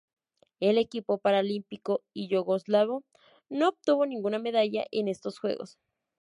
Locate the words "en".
4.91-5.07